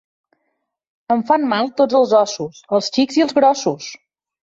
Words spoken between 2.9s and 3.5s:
xics i els